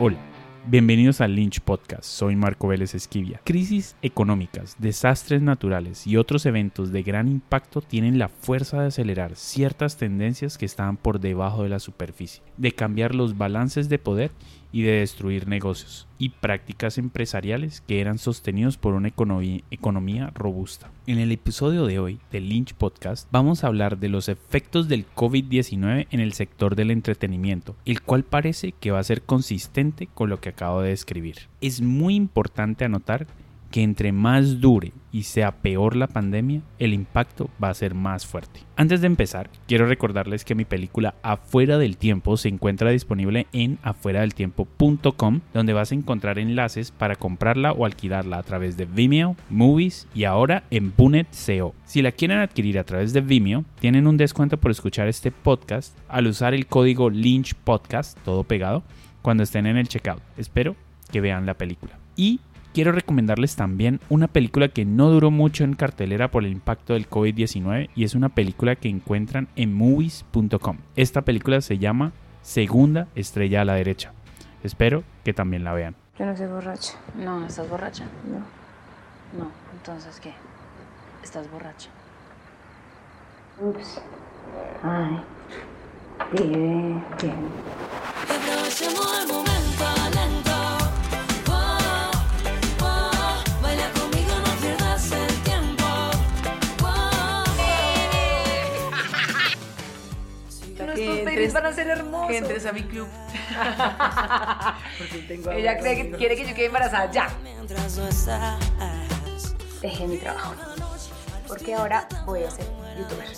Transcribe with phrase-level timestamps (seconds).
[0.00, 0.16] Hola,
[0.68, 2.04] bienvenidos al Lynch Podcast.
[2.04, 3.40] Soy Marco Vélez Esquivia.
[3.42, 9.34] Crisis económicas, desastres naturales y otros eventos de gran impacto tienen la fuerza de acelerar
[9.34, 14.30] ciertas tendencias que estaban por debajo de la superficie, de cambiar los balances de poder
[14.72, 20.90] y de destruir negocios y prácticas empresariales que eran sostenidos por una economía, robusta.
[21.06, 25.06] En el episodio de hoy del Lynch Podcast vamos a hablar de los efectos del
[25.14, 30.28] COVID-19 en el sector del entretenimiento, el cual parece que va a ser consistente con
[30.28, 31.48] lo que acabo de describir.
[31.60, 33.26] Es muy importante anotar
[33.70, 38.26] que entre más dure y sea peor la pandemia, el impacto va a ser más
[38.26, 38.60] fuerte.
[38.76, 43.78] Antes de empezar, quiero recordarles que mi película Afuera del Tiempo se encuentra disponible en
[43.82, 50.06] afueradeltiempo.com, donde vas a encontrar enlaces para comprarla o alquilarla a través de Vimeo, Movies
[50.14, 51.74] y ahora en Bunet CO.
[51.84, 55.96] Si la quieren adquirir a través de Vimeo, tienen un descuento por escuchar este podcast
[56.08, 58.82] al usar el código Lynch Podcast, todo pegado,
[59.22, 60.22] cuando estén en el checkout.
[60.36, 60.76] Espero
[61.10, 61.98] que vean la película.
[62.16, 62.40] Y
[62.72, 67.08] quiero recomendarles también una película que no duró mucho en cartelera por el impacto del
[67.08, 70.78] COVID-19 y es una película que encuentran en movies.com.
[70.96, 74.12] Esta película se llama Segunda Estrella a la Derecha.
[74.62, 75.94] Espero que también la vean.
[76.18, 76.94] Yo no soy borracha.
[77.16, 78.04] No, ¿estás borracha?
[78.24, 78.38] No.
[79.38, 80.32] No, entonces ¿qué?
[81.22, 81.90] ¿Estás borracha?
[83.60, 84.00] Ups.
[84.82, 85.20] Ay.
[86.32, 87.34] Bien, bien.
[101.52, 102.28] Van a ser hermosos.
[102.28, 103.08] Que entres a mi club.
[104.98, 107.28] Porque tengo Ella cree que quiere que yo quede embarazada ya.
[107.28, 108.58] no.
[109.80, 110.54] Dejé mi trabajo.
[111.46, 112.66] Porque ahora voy a ser
[112.98, 113.28] youtuber.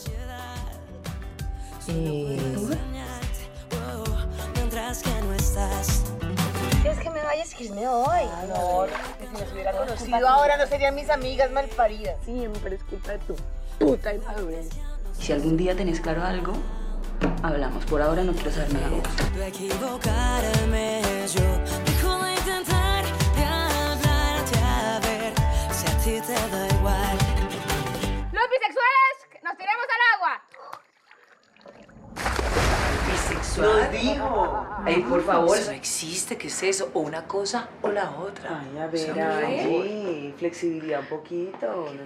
[4.54, 6.04] Mientras que no estás.
[6.82, 8.20] ¿Quieres que me vayas y me voy?
[8.44, 8.88] Amor,
[9.18, 12.16] que si nos hubiera conocido ahora no serían mis amigas malparidas.
[12.24, 13.36] Siempre es culpa de tu
[13.78, 14.68] puta inmadurez.
[15.18, 16.54] Si algún día tenés claro algo,
[17.42, 17.84] hablamos.
[17.86, 19.02] Por ahora no quiero saber nada igual.
[28.32, 29.16] ¡Los bisexuales!
[29.42, 30.42] ¡Nos tiremos al agua!
[33.56, 34.66] Nos dijo.
[34.84, 35.56] Ay, por favor.
[35.56, 36.90] Eso no existe, ¿qué es eso?
[36.94, 38.60] O una cosa o la otra.
[38.60, 42.04] Ay, a ver, Angie, flexibilidad un poquito, no.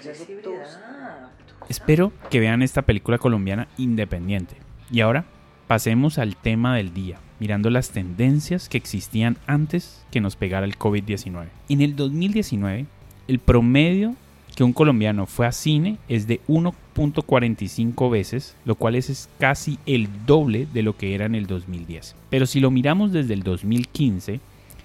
[1.69, 4.64] Espero que vean esta película colombiana independiente.
[4.91, 5.25] Y ahora
[5.67, 10.79] pasemos al tema del día, mirando las tendencias que existían antes que nos pegara el
[10.79, 11.47] COVID-19.
[11.69, 12.87] En el 2019,
[13.29, 14.15] el promedio
[14.55, 20.09] que un colombiano fue a cine es de 1.45 veces, lo cual es, casi el
[20.27, 22.15] doble de lo que era en el 2010.
[22.31, 24.41] Pero si lo miramos desde el 2015,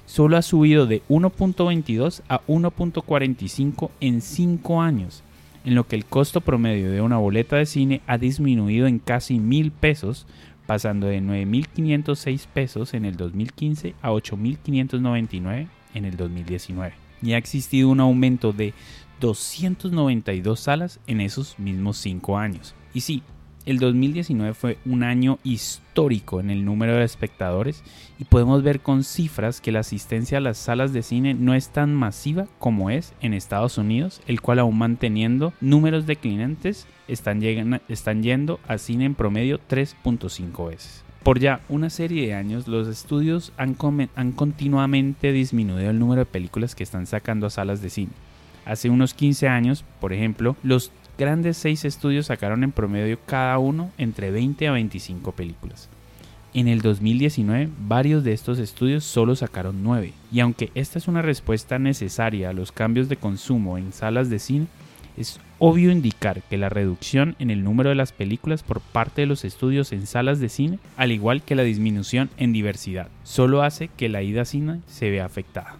[0.05, 5.23] solo ha subido de 1.22 a 1.45 en 5 años,
[5.65, 9.39] en lo que el costo promedio de una boleta de cine ha disminuido en casi
[9.39, 10.25] mil pesos,
[10.65, 16.93] pasando de 9.506 pesos en el 2015 a 8.599 en el 2019.
[17.21, 18.73] Y ha existido un aumento de
[19.19, 22.75] 292 salas en esos mismos 5 años.
[22.93, 23.23] Y sí,
[23.71, 27.83] el 2019 fue un año histórico en el número de espectadores
[28.19, 31.69] y podemos ver con cifras que la asistencia a las salas de cine no es
[31.69, 37.41] tan masiva como es en Estados Unidos, el cual aún manteniendo números de clientes están,
[37.41, 41.03] llegan- están yendo al cine en promedio 3.5 veces.
[41.23, 43.75] Por ya una serie de años, los estudios han,
[44.15, 48.11] han continuamente disminuido el número de películas que están sacando a salas de cine.
[48.65, 53.91] Hace unos 15 años, por ejemplo, los grandes 6 estudios sacaron en promedio cada uno
[53.97, 55.89] entre 20 a 25 películas.
[56.53, 61.21] En el 2019, varios de estos estudios solo sacaron 9, y aunque esta es una
[61.21, 64.67] respuesta necesaria a los cambios de consumo en salas de cine,
[65.17, 69.27] es obvio indicar que la reducción en el número de las películas por parte de
[69.27, 73.89] los estudios en salas de cine, al igual que la disminución en diversidad, solo hace
[73.89, 75.75] que la ida a cine se vea afectada.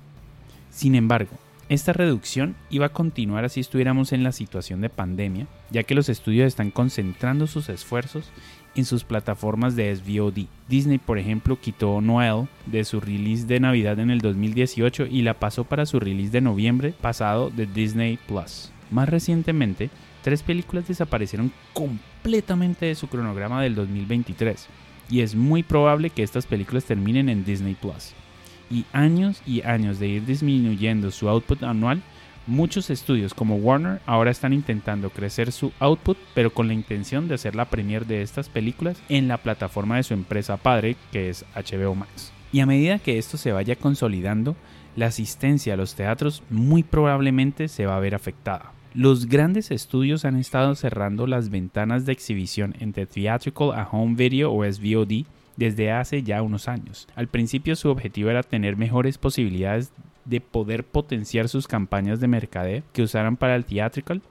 [0.70, 1.32] Sin embargo,
[1.70, 6.10] esta reducción iba a continuar así estuviéramos en la situación de pandemia, ya que los
[6.10, 8.32] estudios están concentrando sus esfuerzos
[8.74, 10.48] en sus plataformas de SVOD.
[10.68, 15.36] Disney, por ejemplo, quitó Noel de su release de Navidad en el 2018 y la
[15.36, 18.72] pasó para su release de noviembre pasado de Disney Plus.
[18.90, 19.92] Más recientemente,
[20.24, 24.68] tres películas desaparecieron completamente de su cronograma del 2023
[25.08, 28.16] y es muy probable que estas películas terminen en Disney Plus
[28.70, 32.02] y años y años de ir disminuyendo su output anual,
[32.48, 37.36] muchos estudios como Warner ahora están intentando crecer su output, pero con la intención de
[37.36, 41.46] hacer la premiere de estas películas en la plataforma de su empresa padre, que es
[41.56, 42.32] HBO Max.
[42.52, 44.56] Y a medida que esto se vaya consolidando,
[44.96, 48.74] la asistencia a los teatros muy probablemente se va a ver afectada.
[48.96, 54.52] Los grandes estudios han estado cerrando las ventanas de exhibición entre Theatrical a Home Video
[54.52, 55.26] o SVOD
[55.60, 57.08] desde hace ya unos años.
[57.16, 59.92] Al principio su objetivo era tener mejores posibilidades
[60.24, 64.22] de poder potenciar sus campañas de mercadeo que usaran para el theatrical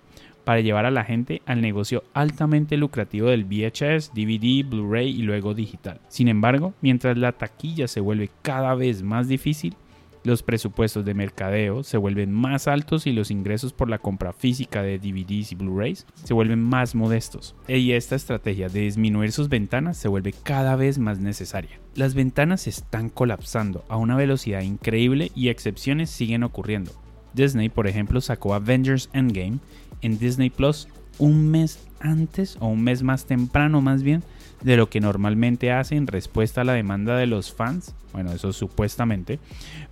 [0.45, 5.53] para llevar a la gente al negocio altamente lucrativo del VHS, DVD, Blu-ray y luego
[5.53, 6.01] digital.
[6.09, 9.77] Sin embargo, mientras la taquilla se vuelve cada vez más difícil,
[10.25, 14.83] los presupuestos de mercadeo se vuelven más altos y los ingresos por la compra física
[14.83, 17.55] de DVDs y Blu-rays se vuelven más modestos.
[17.67, 21.81] Y esta estrategia de disminuir sus ventanas se vuelve cada vez más necesaria.
[21.95, 26.93] Las ventanas están colapsando a una velocidad increíble y excepciones siguen ocurriendo.
[27.35, 29.59] Disney, por ejemplo, sacó Avengers Endgame
[30.01, 30.89] en Disney Plus
[31.19, 34.23] un mes antes o un mes más temprano más bien
[34.63, 38.53] de lo que normalmente hace en respuesta a la demanda de los fans, bueno, eso
[38.53, 39.39] supuestamente,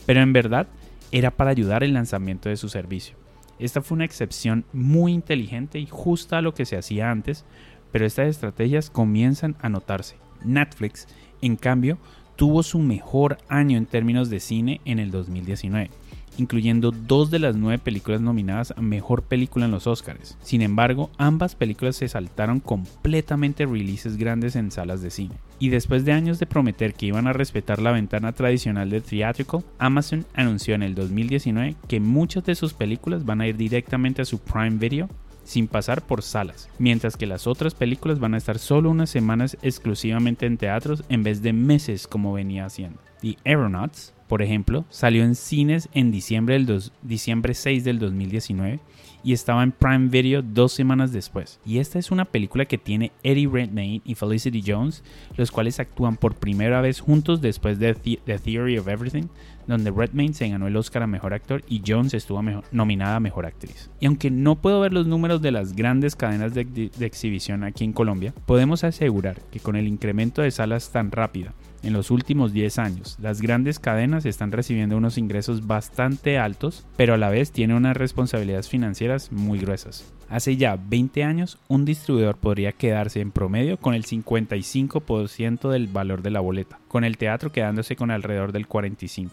[0.06, 0.67] pero en verdad
[1.12, 3.17] era para ayudar el lanzamiento de su servicio.
[3.58, 7.44] Esta fue una excepción muy inteligente y justa a lo que se hacía antes,
[7.93, 10.17] pero estas estrategias comienzan a notarse.
[10.44, 11.06] Netflix,
[11.40, 11.99] en cambio,
[12.34, 15.90] tuvo su mejor año en términos de cine en el 2019
[16.38, 20.37] incluyendo dos de las nueve películas nominadas a Mejor Película en los Oscars.
[20.43, 25.37] Sin embargo, ambas películas se saltaron completamente releases grandes en salas de cine.
[25.59, 29.65] Y después de años de prometer que iban a respetar la ventana tradicional de theatrical,
[29.79, 34.27] Amazon anunció en el 2019 que muchas de sus películas van a ir directamente a
[34.27, 35.09] su Prime Video
[35.47, 39.56] sin pasar por salas, mientras que las otras películas van a estar solo unas semanas
[39.62, 43.00] exclusivamente en teatros en vez de meses como venía haciendo.
[43.23, 48.81] The Aeronauts por ejemplo, salió en cines en diciembre, del dos- diciembre 6 del 2019
[49.25, 51.58] y estaba en Prime Video dos semanas después.
[51.67, 55.02] Y esta es una película que tiene Eddie Redmayne y Felicity Jones,
[55.37, 59.25] los cuales actúan por primera vez juntos después de The, The Theory of Everything,
[59.67, 62.40] donde Redmayne se ganó el Oscar a Mejor Actor y Jones estuvo
[62.70, 63.90] nominada a Mejor Actriz.
[63.99, 67.64] Y aunque no puedo ver los números de las grandes cadenas de, de- de exhibición
[67.64, 71.52] aquí en Colombia, podemos asegurar que con el incremento de salas tan rápida
[71.87, 77.15] en los últimos 10 años, las grandes cadenas están recibiendo unos ingresos bastante altos, pero
[77.15, 80.12] a la vez tienen unas responsabilidades financieras muy gruesas.
[80.29, 86.23] Hace ya 20 años, un distribuidor podría quedarse en promedio con el 55% del valor
[86.23, 89.31] de la boleta, con el teatro quedándose con alrededor del 45%.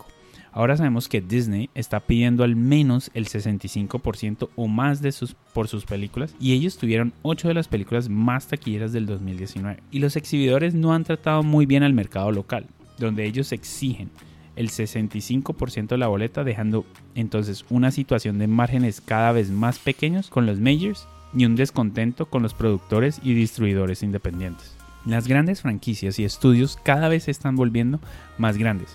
[0.53, 5.67] Ahora sabemos que Disney está pidiendo al menos el 65% o más de sus, por
[5.67, 9.81] sus películas y ellos tuvieron 8 de las películas más taquilleras del 2019.
[9.89, 12.67] Y los exhibidores no han tratado muy bien al mercado local,
[12.99, 14.11] donde ellos exigen
[14.55, 16.85] el 65% de la boleta, dejando
[17.15, 22.27] entonces una situación de márgenes cada vez más pequeños con los majors y un descontento
[22.27, 24.75] con los productores y distribuidores independientes.
[25.05, 27.99] Las grandes franquicias y estudios cada vez se están volviendo
[28.37, 28.89] más grandes,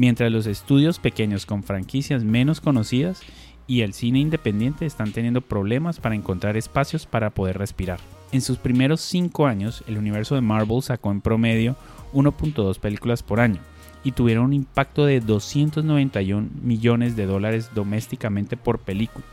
[0.00, 3.20] mientras los estudios pequeños con franquicias menos conocidas
[3.66, 8.00] y el cine independiente están teniendo problemas para encontrar espacios para poder respirar.
[8.32, 11.76] En sus primeros 5 años, el universo de Marvel sacó en promedio
[12.14, 13.60] 1.2 películas por año
[14.02, 19.26] y tuvieron un impacto de 291 millones de dólares domésticamente por película.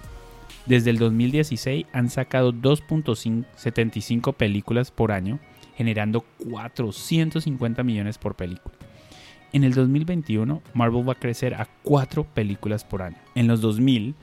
[0.65, 5.39] Desde el 2016 han sacado 2.75 películas por año,
[5.77, 8.75] generando 450 millones por película.
[9.53, 13.17] En el 2021, Marvel va a crecer a 4 películas por año.
[13.33, 14.15] En los 2000,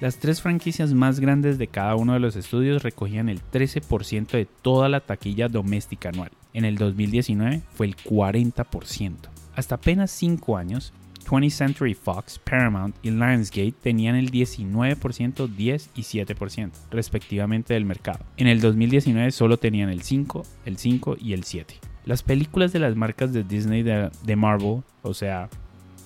[0.00, 4.46] las tres franquicias más grandes de cada uno de los estudios recogían el 13% de
[4.46, 6.30] toda la taquilla doméstica anual.
[6.54, 9.16] En el 2019 fue el 40%.
[9.54, 10.94] Hasta apenas 5 años,
[11.26, 18.24] 20th Century Fox, Paramount y Lionsgate tenían el 19%, 10 y 7% respectivamente del mercado.
[18.38, 21.89] En el 2019 solo tenían el 5, el 5 y el 7.
[22.10, 25.48] Las películas de las marcas de Disney de, Marvel, o sea,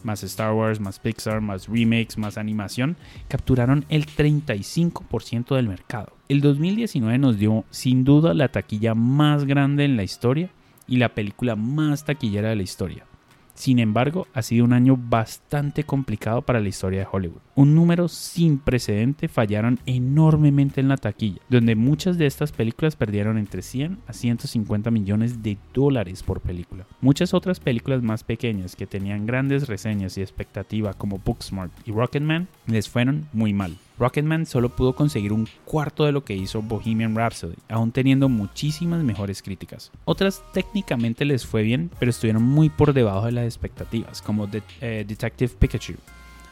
[0.02, 6.12] más Star Wars, más Pixar, más remakes, más animación, capturaron el 35% del mercado.
[6.28, 10.50] El 2019 nos dio sin duda la taquilla más grande en la historia
[10.86, 13.06] y la película más taquillera de la historia.
[13.54, 17.40] Sin embargo, ha sido un año bastante complicado para la historia de Hollywood.
[17.54, 23.38] Un número sin precedente fallaron enormemente en la taquilla, donde muchas de estas películas perdieron
[23.38, 26.86] entre 100 a 150 millones de dólares por película.
[27.00, 32.48] Muchas otras películas más pequeñas que tenían grandes reseñas y expectativa como Booksmart y Rocketman
[32.66, 33.76] les fueron muy mal.
[33.98, 39.02] Rocketman solo pudo conseguir un cuarto de lo que hizo Bohemian Rhapsody, aún teniendo muchísimas
[39.04, 39.92] mejores críticas.
[40.04, 44.48] Otras técnicamente les fue bien, pero estuvieron muy por debajo de las expectativas, como
[44.80, 45.94] eh, Detective Pikachu,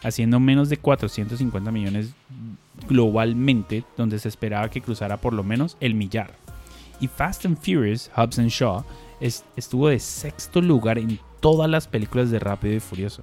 [0.04, 2.10] haciendo menos de 450 millones
[2.88, 6.34] globalmente, donde se esperaba que cruzara por lo menos el millar.
[7.00, 8.84] Y Fast and Furious, Hobbs Shaw,
[9.20, 13.22] es- estuvo de sexto lugar en todas las películas de Rápido y Furioso.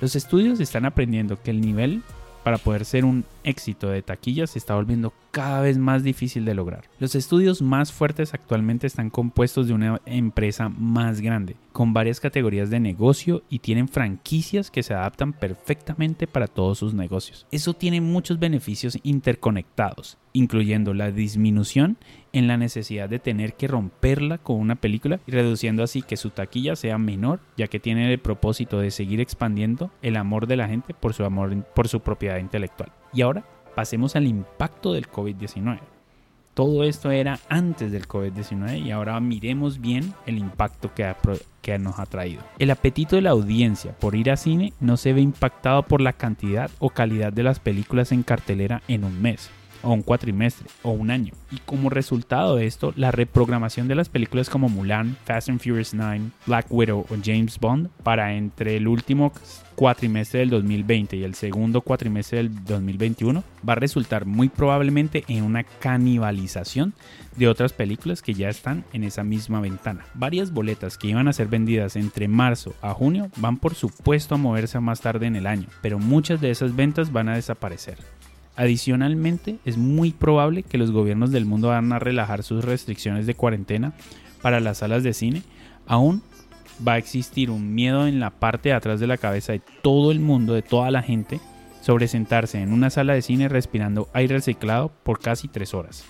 [0.00, 2.02] Los estudios están aprendiendo que el nivel
[2.44, 6.54] para poder ser un éxito de taquilla se está volviendo cada vez más difícil de
[6.54, 6.84] lograr.
[6.98, 12.70] Los estudios más fuertes actualmente están compuestos de una empresa más grande, con varias categorías
[12.70, 17.46] de negocio y tienen franquicias que se adaptan perfectamente para todos sus negocios.
[17.50, 21.96] Eso tiene muchos beneficios interconectados, incluyendo la disminución
[22.32, 26.30] en la necesidad de tener que romperla con una película y reduciendo así que su
[26.30, 30.68] taquilla sea menor, ya que tiene el propósito de seguir expandiendo el amor de la
[30.68, 32.92] gente por su amor por su propiedad intelectual.
[33.14, 33.44] Y ahora
[33.74, 35.78] pasemos al impacto del COVID-19.
[36.54, 42.06] Todo esto era antes del COVID-19 y ahora miremos bien el impacto que, nos ha
[42.06, 42.42] traído.
[42.60, 46.12] El apetito de la audiencia por ir a cine no se ve impactado por la
[46.12, 49.50] cantidad o calidad de las películas en cartelera en un mes
[49.84, 51.32] o un cuatrimestre o un año.
[51.50, 55.94] Y como resultado de esto, la reprogramación de las películas como Mulan, Fast and Furious
[55.94, 59.32] 9, Black Widow o James Bond para entre el último
[59.74, 65.42] cuatrimestre del 2020 y el segundo cuatrimestre del 2021 va a resultar muy probablemente en
[65.42, 66.94] una canibalización
[67.36, 70.04] de otras películas que ya están en esa misma ventana.
[70.14, 74.38] Varias boletas que iban a ser vendidas entre marzo a junio van por supuesto a
[74.38, 77.98] moverse más tarde en el año, pero muchas de esas ventas van a desaparecer.
[78.56, 83.34] Adicionalmente, es muy probable que los gobiernos del mundo van a relajar sus restricciones de
[83.34, 83.94] cuarentena
[84.42, 85.42] para las salas de cine.
[85.86, 86.22] Aún
[86.86, 90.12] va a existir un miedo en la parte de atrás de la cabeza de todo
[90.12, 91.40] el mundo, de toda la gente,
[91.80, 96.04] sobre sentarse en una sala de cine respirando aire reciclado por casi tres horas.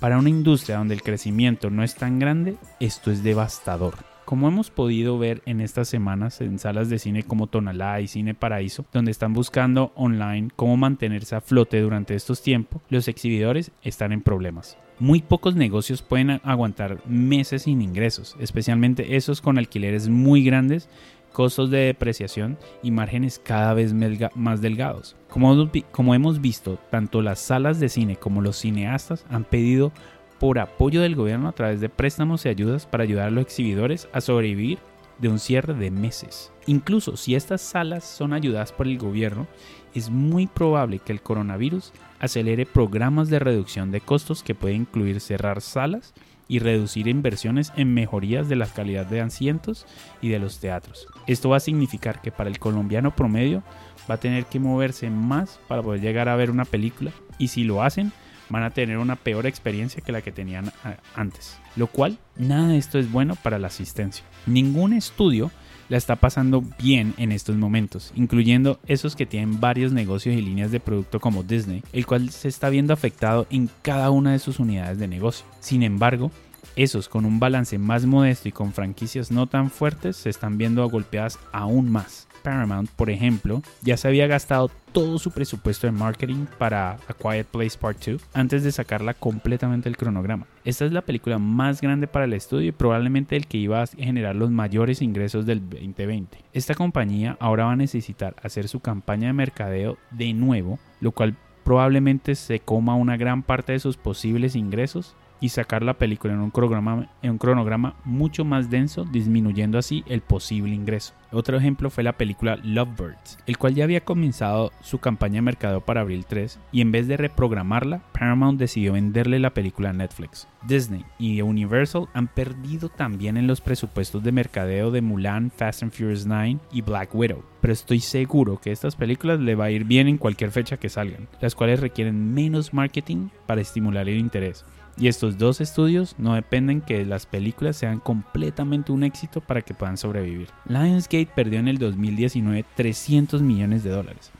[0.00, 4.13] Para una industria donde el crecimiento no es tan grande, esto es devastador.
[4.24, 8.34] Como hemos podido ver en estas semanas en salas de cine como Tonalá y Cine
[8.34, 14.12] Paraíso, donde están buscando online cómo mantenerse a flote durante estos tiempos, los exhibidores están
[14.12, 14.78] en problemas.
[14.98, 20.88] Muy pocos negocios pueden aguantar meses sin ingresos, especialmente esos con alquileres muy grandes,
[21.34, 23.92] costos de depreciación y márgenes cada vez
[24.34, 25.16] más delgados.
[25.28, 29.92] Como, como hemos visto, tanto las salas de cine como los cineastas han pedido
[30.38, 34.08] por apoyo del gobierno a través de préstamos y ayudas para ayudar a los exhibidores
[34.12, 34.78] a sobrevivir
[35.18, 36.52] de un cierre de meses.
[36.66, 39.46] Incluso si estas salas son ayudadas por el gobierno,
[39.94, 45.20] es muy probable que el coronavirus acelere programas de reducción de costos que pueden incluir
[45.20, 46.14] cerrar salas
[46.48, 49.86] y reducir inversiones en mejorías de la calidad de asientos
[50.20, 51.06] y de los teatros.
[51.26, 53.62] Esto va a significar que para el colombiano promedio
[54.10, 57.64] va a tener que moverse más para poder llegar a ver una película y si
[57.64, 58.12] lo hacen
[58.48, 60.72] van a tener una peor experiencia que la que tenían
[61.14, 61.58] antes.
[61.76, 64.24] Lo cual, nada de esto es bueno para la asistencia.
[64.46, 65.50] Ningún estudio
[65.88, 70.70] la está pasando bien en estos momentos, incluyendo esos que tienen varios negocios y líneas
[70.70, 74.58] de producto como Disney, el cual se está viendo afectado en cada una de sus
[74.58, 75.44] unidades de negocio.
[75.60, 76.30] Sin embargo,
[76.76, 80.88] esos con un balance más modesto y con franquicias no tan fuertes se están viendo
[80.88, 82.26] golpeadas aún más.
[82.44, 87.46] Paramount, por ejemplo, ya se había gastado todo su presupuesto de marketing para A Quiet
[87.46, 90.46] Place Part 2 antes de sacarla completamente del cronograma.
[90.64, 93.86] Esta es la película más grande para el estudio y probablemente el que iba a
[93.86, 96.38] generar los mayores ingresos del 2020.
[96.52, 101.34] Esta compañía ahora va a necesitar hacer su campaña de mercadeo de nuevo, lo cual
[101.64, 106.40] probablemente se coma una gran parte de sus posibles ingresos y sacar la película en
[106.40, 111.14] un, cronograma, mucho más denso, disminuyendo así el posible ingreso.
[111.32, 115.80] Otro ejemplo fue la película Lovebirds, el cual ya había comenzado su campaña de mercado
[115.80, 120.46] para abril 3 y en vez de reprogramarla, Paramount decidió venderle la película a Netflix.
[120.66, 125.92] Disney y Universal han perdido también en los presupuestos de mercadeo de Mulan, Fast and
[125.92, 129.84] Furious 9 y Black Widow, pero estoy seguro que estas películas le va a ir
[129.84, 134.64] bien en cualquier fecha que salgan, las cuales requieren menos marketing para estimular el interés.
[134.98, 139.74] Y estos dos estudios no dependen que las películas sean completamente un éxito para que
[139.74, 140.48] puedan sobrevivir.
[140.66, 144.30] Lionsgate perdió en el 2019 300 millones de dólares.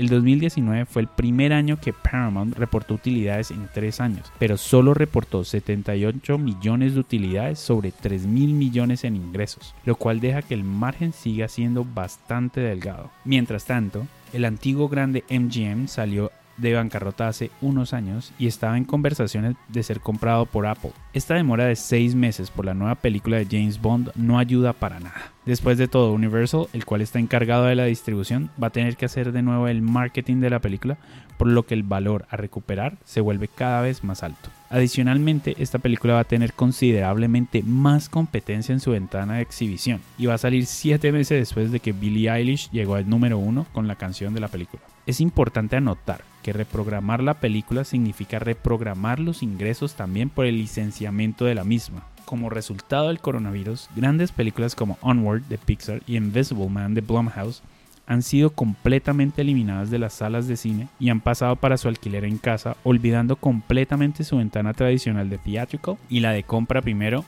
[0.00, 4.94] El 2019 fue el primer año que Paramount reportó utilidades en tres años, pero solo
[4.94, 10.54] reportó 78 millones de utilidades sobre 3 mil millones en ingresos, lo cual deja que
[10.54, 13.10] el margen siga siendo bastante delgado.
[13.26, 18.84] Mientras tanto, el antiguo grande MGM salió de bancarrota hace unos años y estaba en
[18.84, 20.92] conversaciones de ser comprado por Apple.
[21.12, 25.00] Esta demora de seis meses por la nueva película de James Bond no ayuda para
[25.00, 25.32] nada.
[25.46, 29.06] Después de todo, Universal, el cual está encargado de la distribución, va a tener que
[29.06, 30.98] hacer de nuevo el marketing de la película,
[31.38, 34.50] por lo que el valor a recuperar se vuelve cada vez más alto.
[34.68, 40.26] Adicionalmente, esta película va a tener considerablemente más competencia en su ventana de exhibición y
[40.26, 43.88] va a salir siete meses después de que Billie Eilish llegó al número uno con
[43.88, 44.82] la canción de la película.
[45.10, 51.46] Es importante anotar que reprogramar la película significa reprogramar los ingresos también por el licenciamiento
[51.46, 52.06] de la misma.
[52.26, 57.60] como resultado del coronavirus, grandes películas como Onward de Pixar y Invisible Man de Blumhouse
[58.06, 62.24] han sido completamente eliminadas de las salas de cine y han pasado para su alquiler
[62.24, 67.24] en casa, olvidando completamente su ventana tradicional de theatrical y la de compra primero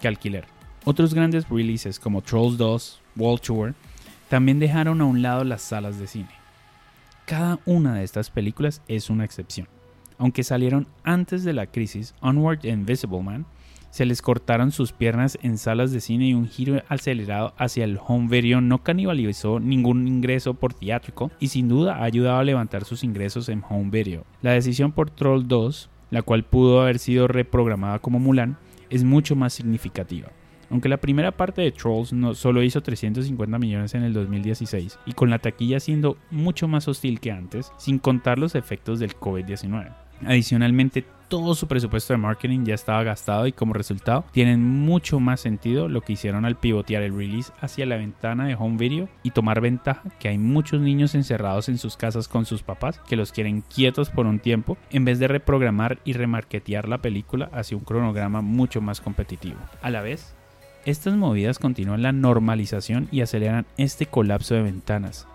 [0.00, 0.46] que alquiler.
[0.86, 3.74] Otros grandes releases como Trolls 2, Wall Tour,
[4.30, 6.41] también dejaron a un lado las salas de cine.
[7.26, 9.68] Cada una de estas películas es una excepción.
[10.18, 13.46] Aunque salieron antes de la crisis, Onward y Invisible Man
[13.90, 17.98] se les cortaron sus piernas en salas de cine y un giro acelerado hacia el
[18.02, 22.84] home video no canibalizó ningún ingreso por teátrico y sin duda ha ayudado a levantar
[22.84, 24.24] sus ingresos en home video.
[24.40, 28.56] La decisión por Troll 2, la cual pudo haber sido reprogramada como Mulan,
[28.88, 30.28] es mucho más significativa.
[30.72, 35.12] Aunque la primera parte de Trolls no solo hizo 350 millones en el 2016 y
[35.12, 39.94] con la taquilla siendo mucho más hostil que antes, sin contar los efectos del COVID-19.
[40.24, 45.40] Adicionalmente, todo su presupuesto de marketing ya estaba gastado y como resultado tienen mucho más
[45.40, 49.32] sentido lo que hicieron al pivotear el release hacia la ventana de home video y
[49.32, 53.32] tomar ventaja que hay muchos niños encerrados en sus casas con sus papás que los
[53.32, 57.84] quieren quietos por un tiempo en vez de reprogramar y remarketear la película hacia un
[57.84, 59.58] cronograma mucho más competitivo.
[59.80, 60.34] A la vez,
[60.84, 65.26] estas movidas continúan la normalización y aceleran este colapso de ventanas.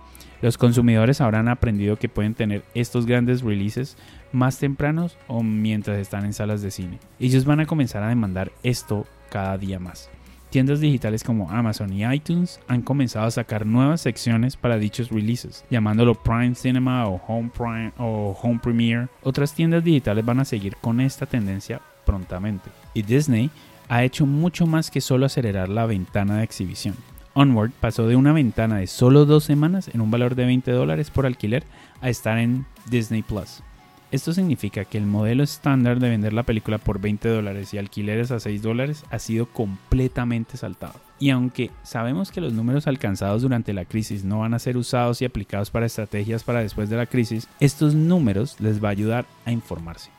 [0.42, 3.98] Los consumidores habrán aprendido que pueden tener estos grandes releases
[4.32, 7.00] más tempranos o mientras están en salas de cine.
[7.20, 10.10] Ellos van a comenzar a demandar esto cada día más.
[10.50, 15.66] Tiendas digitales como Amazon y iTunes han comenzado a sacar nuevas secciones para dichos releases,
[15.70, 19.08] llamándolo Prime Cinema o Home Prime o Home Premiere.
[19.24, 22.70] Otras tiendas digitales van a seguir con esta tendencia prontamente.
[22.94, 23.50] Y Disney
[23.89, 26.96] ha hecho mucho más que solo acelerar la ventana de exhibición.
[27.34, 31.12] Onward pasó de una ventana de solo dos semanas en un valor de 20 dólares
[31.12, 31.63] por alquiler
[32.01, 33.62] a estar en Disney Plus.
[34.10, 38.32] Esto significa que el modelo estándar de vender la película por 20 dólares y alquileres
[38.32, 40.94] a 6 dólares ha sido completamente saltado.
[41.20, 45.22] Y aunque sabemos que los números alcanzados durante la crisis no van a ser usados
[45.22, 49.25] y aplicados para estrategias para después de la crisis, estos números les va a ayudar
[49.46, 50.09] a informarse.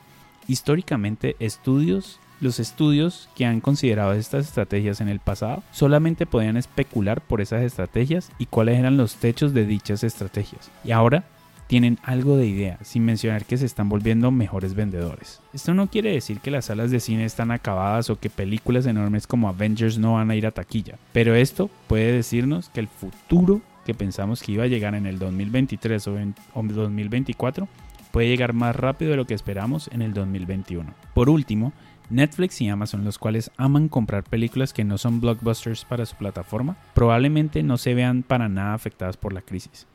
[0.47, 7.21] Históricamente, estudios los estudios que han considerado estas estrategias en el pasado solamente podían especular
[7.21, 10.71] por esas estrategias y cuáles eran los techos de dichas estrategias.
[10.83, 11.25] Y ahora
[11.67, 15.39] tienen algo de idea, sin mencionar que se están volviendo mejores vendedores.
[15.53, 19.27] Esto no quiere decir que las salas de cine están acabadas o que películas enormes
[19.27, 23.61] como Avengers no van a ir a taquilla, pero esto puede decirnos que el futuro
[23.85, 27.67] que pensamos que iba a llegar en el 2023 o, en, o 2024
[28.11, 30.91] puede llegar más rápido de lo que esperamos en el 2021.
[31.13, 31.71] Por último,
[32.09, 36.77] Netflix y Amazon, los cuales aman comprar películas que no son blockbusters para su plataforma,
[36.93, 39.87] probablemente no se vean para nada afectadas por la crisis.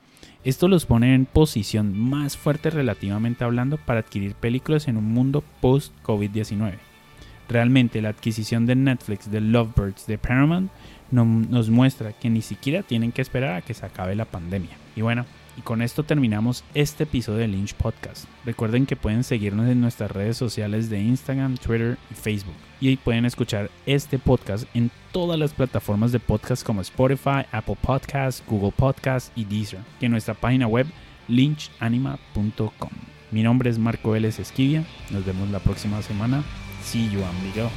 [0.44, 5.42] Esto los pone en posición más fuerte relativamente hablando para adquirir películas en un mundo
[5.60, 6.74] post-COVID-19.
[7.48, 10.70] Realmente la adquisición de Netflix de Lovebirds de Paramount
[11.10, 14.76] no, nos muestra que ni siquiera tienen que esperar a que se acabe la pandemia.
[14.96, 18.26] Y bueno, y con esto terminamos este episodio de Lynch Podcast.
[18.44, 22.54] Recuerden que pueden seguirnos en nuestras redes sociales de Instagram, Twitter y Facebook.
[22.80, 27.78] Y ahí pueden escuchar este podcast en todas las plataformas de podcast como Spotify, Apple
[27.80, 29.80] Podcasts, Google Podcasts y Deezer.
[30.00, 30.86] Y en nuestra página web
[31.28, 32.90] lynchanima.com.
[33.30, 34.84] Mi nombre es Marco Vélez Esquivia.
[35.10, 36.44] Nos vemos la próxima semana.
[36.82, 37.70] See you, amigo.